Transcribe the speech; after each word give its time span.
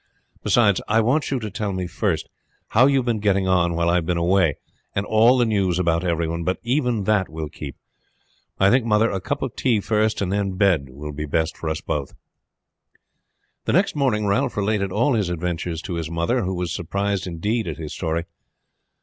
Beside, 0.41 0.79
I 0.87 0.99
want 0.99 1.29
you 1.29 1.37
to 1.39 1.51
tell 1.51 1.73
me 1.73 1.85
first 1.85 2.27
how 2.69 2.87
you 2.87 2.97
have 2.97 3.05
been 3.05 3.19
getting 3.19 3.47
on 3.47 3.75
while 3.75 3.87
I 3.87 3.93
have 3.97 4.05
been 4.07 4.17
away, 4.17 4.55
and 4.95 5.05
all 5.05 5.37
the 5.37 5.45
news 5.45 5.77
about 5.77 6.03
everyone; 6.03 6.43
but 6.43 6.57
even 6.63 7.03
that 7.03 7.29
will 7.29 7.49
keep. 7.49 7.75
I 8.59 8.71
think, 8.71 8.83
mother, 8.83 9.11
a 9.11 9.21
cup 9.21 9.43
of 9.43 9.55
tea 9.55 9.79
first 9.79 10.19
and 10.19 10.31
then 10.31 10.55
bed 10.57 10.87
will 10.89 11.13
be 11.13 11.27
best 11.27 11.55
for 11.55 11.69
us 11.69 11.81
both." 11.81 12.15
The 13.65 13.73
next 13.73 13.95
morning 13.95 14.25
Ralph 14.25 14.57
related 14.57 14.91
all 14.91 15.13
his 15.13 15.29
adventures 15.29 15.83
to 15.83 15.93
his 15.93 16.09
mother, 16.09 16.41
who 16.45 16.55
was 16.55 16.73
surprised 16.73 17.27
indeed 17.27 17.67
at 17.67 17.77
his 17.77 17.93
story. 17.93 18.25